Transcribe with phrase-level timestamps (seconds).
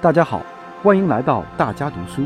[0.00, 0.40] 大家好，
[0.80, 2.22] 欢迎来到大家读书。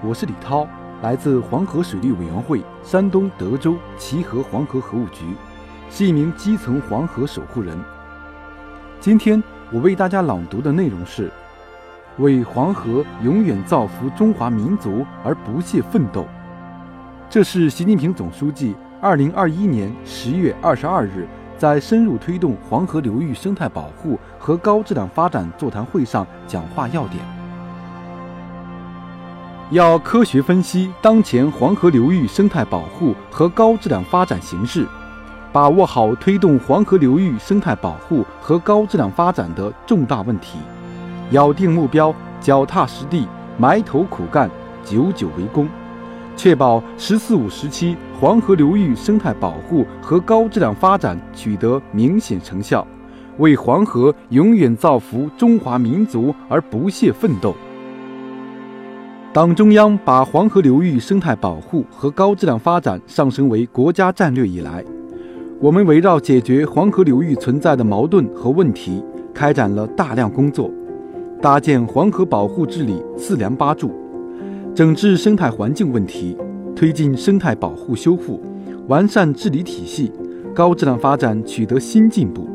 [0.00, 0.64] 我是李涛，
[1.02, 5.24] 来自黄河水利委员会山东德州齐河黄河河务局，
[5.90, 7.76] 是一名基层黄河守护人。
[9.00, 11.28] 今天我为大家朗读的内容是：
[12.18, 16.24] 为黄河永远造福中华民族而不懈奋斗。
[17.28, 21.26] 这是习近平总书记二零二一年十月二十二日。
[21.56, 27.22] 在深入推动黄河流域生态保护和高质量发展座谈会上讲话要点，
[29.70, 34.86] 要科学分析当前黄河流域生态保护和高质量发展形势，
[35.52, 40.58] 把握好推动黄河流域生态保护和高质量发展的重大问题，
[41.30, 44.50] 咬定目标，脚踏实地，埋头苦干，
[44.84, 45.68] 久久为功。
[46.36, 52.86] 确保“十四五”时期黄河流域生态保护和高质量发展取得明显成效，
[53.38, 57.54] 为黄河永远造福中华民族而不懈奋斗。
[59.32, 64.82] 党中央把黄河流域生态保护和高质量发展上升为国家战略以来，
[65.60, 69.02] 我们围绕解决黄河流域存在的矛盾和问题，
[69.34, 70.70] 开展了大量工作，
[71.42, 73.92] 搭建黄河保护治理四梁八柱。
[74.72, 76.36] 整治生态环境问题，
[76.74, 78.40] 推进生态保护修复，
[78.88, 80.10] 完善治理体系，
[80.54, 82.48] 高质量发展取得新进步。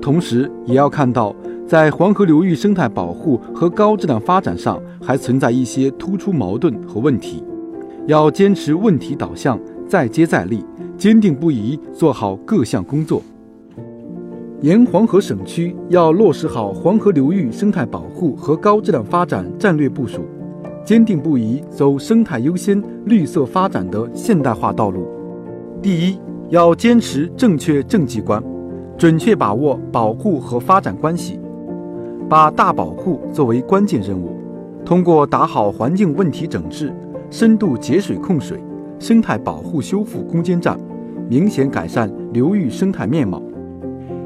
[0.00, 1.34] 同时，也要看到，
[1.66, 7.42] 在黄河流域生态保护和高质量发展上，还存在一些突出矛盾和问题，
[8.06, 10.64] 要坚持问题导向，再接再厉，
[10.96, 13.22] 坚定不移做好各项工作。
[14.62, 20.22] 沿黄河省区要落实好黄河流域生态保护和高质量发展战略部署。
[20.86, 25.04] 坚定不移走生态优先、绿色发展的现代化道路。
[25.82, 26.16] 第一，
[26.48, 28.40] 要坚持正确政绩观，
[28.96, 31.40] 准确把握保护和发展关系，
[32.28, 34.38] 把大保护作为关键任务。
[34.84, 36.94] 通过打好环境问题整治、
[37.30, 38.62] 深度节水控水、
[39.00, 40.78] 生态保护修复攻坚战，
[41.28, 43.42] 明显改善流域生态面貌。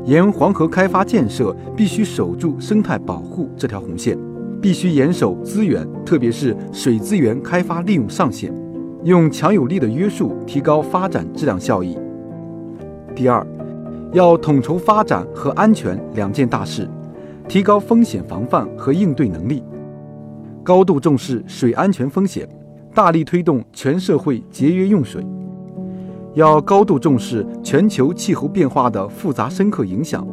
[0.04, 4.18] 沿黄河开发建设必须守住生态保护这条红线。
[4.60, 8.52] 必须严守资源，特别是水资源开发利用上限，
[9.04, 11.96] 用强有力的约束提高发展质量效益。
[13.14, 13.46] 第二，
[14.12, 16.88] 要统筹发展和安全两件大事，
[17.48, 19.62] 提高风险防范和应对能力，
[20.62, 22.46] 高度重视水安全风险，
[22.94, 25.24] 大力推动全社会节约用水。
[26.34, 30.26] 要高度重视全球气候变化的复杂深刻影响，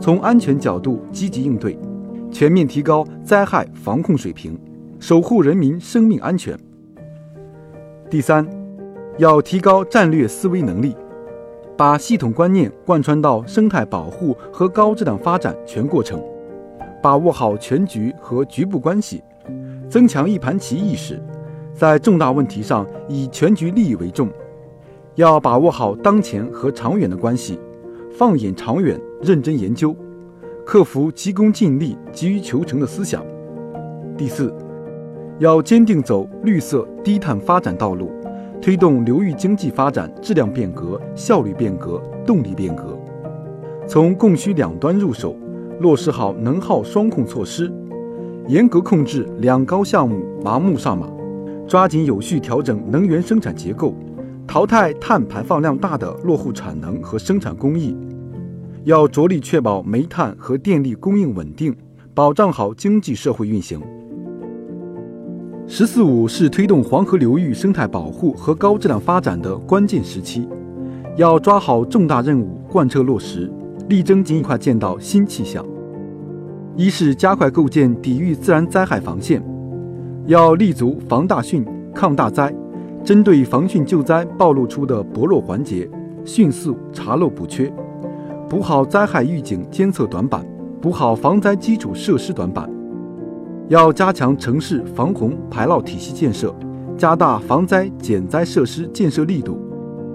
[0.00, 1.78] 从安全角度积极应对。
[2.30, 4.58] 全面提高灾害防控水平，
[4.98, 6.58] 守护人民生命安全。
[8.08, 8.46] 第三，
[9.18, 10.96] 要提高战略思维能力，
[11.76, 16.22] 把系统观念贯穿到生态保护和高质量发展全过程，
[17.02, 19.22] 把握好全局和局部关系，
[19.88, 21.20] 增强一盘棋意识，
[21.74, 24.28] 在重大问题上以全局利益为重。
[25.16, 27.58] 要把握好当前和长远的关系，
[28.10, 29.94] 放眼长远，认真研究。
[30.70, 33.26] 克服急功近利、急于求成的思想。
[34.16, 34.54] 第四，
[35.40, 38.12] 要坚定走绿色低碳发展道路，
[38.62, 42.96] 推动流域经济发展质量变革、效率变革、动力变革。
[43.88, 45.34] 从供需两端入手，
[45.80, 47.68] 落实好能耗双控措施，
[48.46, 51.08] 严格控制两高项目盲目上马，
[51.66, 53.92] 抓紧有序调整能源生产结构，
[54.46, 57.96] 淘汰碳排放量大的落后产能和生产工艺。
[58.84, 61.76] 要着力确保煤炭和电力供应稳定，
[62.14, 63.78] 保障好经济社会运行。
[65.68, 70.48] “十四五”是推动黄河流域生态保护和高质量发展的关键时期，
[71.16, 73.52] 要抓好重大任务贯彻落实，
[73.90, 75.62] 力争尽快见到新气象。
[76.74, 79.44] 一是加快构建抵御自然灾害防线，
[80.26, 82.50] 要立足防大汛、抗大灾，
[83.04, 85.86] 针对防汛救灾暴露出的薄弱环节，
[86.24, 87.70] 迅速查漏补缺。
[88.50, 90.44] 补好灾害预警监测短板，
[90.82, 92.68] 补好防灾基础设施短板。
[93.68, 96.52] 要加强城市防洪排涝体系建设，
[96.98, 99.56] 加大防灾减灾设施建设力度，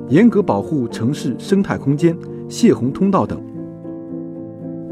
[0.10, 2.14] 严格保护城市生态空间、
[2.50, 3.42] 泄洪通道等。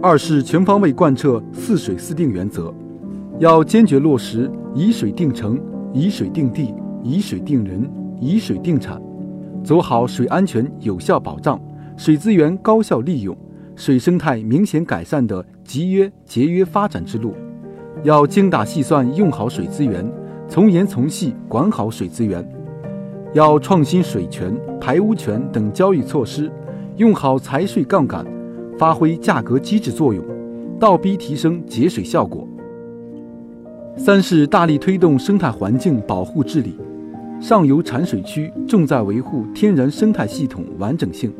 [0.02, 2.74] 二是全方位贯彻“四水四定”原则，
[3.40, 5.60] 要坚决落实以水定城、
[5.92, 6.74] 以水定地、
[7.04, 7.92] 以水定人、
[8.22, 9.02] 以水定产，
[9.66, 11.60] 走好水安全有效保障。
[11.96, 13.36] 水资源高效利用、
[13.76, 17.36] 水生态明显改善的集约节约发展之路，
[18.04, 20.06] 要精打细算用好水资源，
[20.48, 22.46] 从严从细管好水资源，
[23.34, 26.52] 要创新水权、排污权等交易措施，
[26.98, 28.26] 用好财税杠杆，
[28.78, 30.24] 发挥价格机制作用，
[30.80, 32.48] 倒逼提升节水效果。
[33.96, 36.76] 三是大力推动生态环境保护治理，
[37.40, 41.32] 上游产水区重在维护天然生态系统完整性，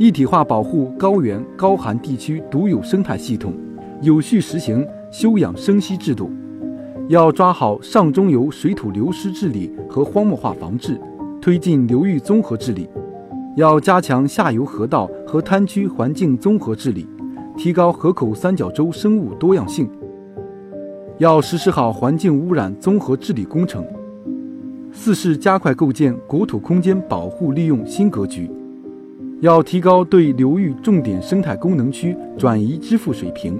[0.00, 3.52] 一体化保护高原高寒地区独有生态系统，
[4.00, 6.30] 有序实行休养生息制度。
[7.10, 10.98] 要抓好上中游水土流失治理和荒漠化防治，
[11.38, 12.88] 推进流域综合治理；
[13.56, 17.06] 要加强下游河道和滩区环境综合治理，
[17.54, 19.86] 提高河口三角洲生物多样性；
[21.18, 23.84] 要实施好环境污染综合治理工程。
[24.92, 28.50] 四是加快构建国土空间保护利用新格局，
[29.40, 33.58] 要提高对流域重点生态功能区转移支付水平，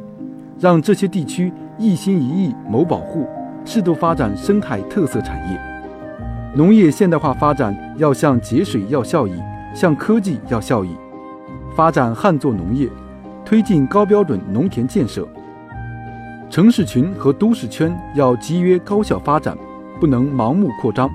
[0.59, 3.27] 让这些地区一心一意谋保护。
[3.65, 5.61] 适度发展生态特色产业，
[6.55, 9.33] 农业现代化发展要向节水要效益，
[9.75, 10.91] 向科技要效益，
[11.77, 12.89] 发展旱作农业，
[13.45, 15.29] 推进高标准农田建设。
[16.49, 19.57] 城市群和都市圈要集约高效发展，
[20.01, 21.09] 不能盲目扩张。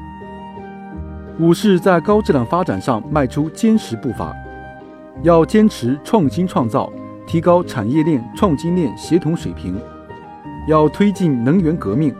[1.39, 4.33] 五是，在高质量发展上迈出坚实步伐，
[5.23, 6.91] 要坚持创新创造，
[7.25, 9.79] 提高产业链、创新链协同水平，
[10.67, 12.13] 要推进能源革命。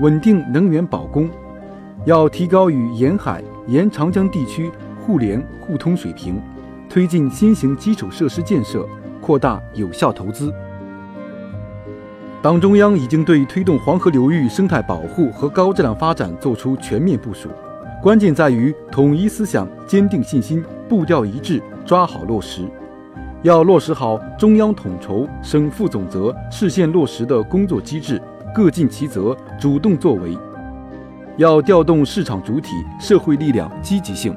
[0.00, 1.30] 稳定能源保供，
[2.04, 4.68] 要提高与沿海、沿长江地区
[5.00, 6.42] 互联互通水平，
[6.88, 8.84] 推进新型基础设施建设，
[9.20, 10.52] 扩大有效投资。
[12.42, 17.48] 党中央已经对推动黄河流域生态保护和高质量发展作出全面部署，
[18.04, 22.60] 关键在于统一思想、坚定信心、步调一致，抓好落实。
[23.42, 28.20] 要落实好中央统筹、省负总责、市县落实的工作机制。
[28.54, 30.36] 各尽其责，主动作为，
[31.38, 34.36] 要调动市场主体、社会力量积极性。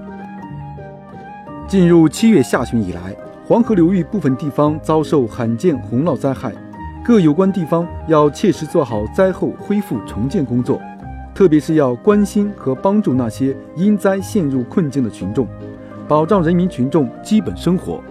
[1.67, 3.13] 进入七月下旬以来，
[3.45, 6.53] 黄河流域部分地方遭受罕见洪涝灾害，
[7.03, 10.81] 各有关地方要切实做好灾后恢复重建工作，
[11.37, 15.47] 特别是要关心和帮助那些因灾陷入困境的群众，
[16.07, 18.01] 保障人民群众基本生活，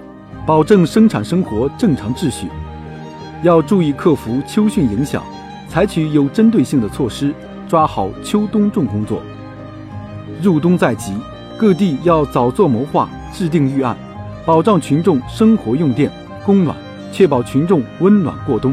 [0.46, 2.46] 保证生产生活正常秩序。
[3.42, 5.24] 要注意克服秋汛影响。
[5.68, 7.34] 采取有针对性的措施，
[7.66, 9.20] 抓好秋冬重工作。
[10.40, 11.12] 入冬在即，
[11.58, 13.96] 各地要早做谋划，制定预案，
[14.44, 16.08] 保障群众生活用电
[16.44, 16.76] 供暖，
[17.10, 18.72] 确保群众温暖过冬。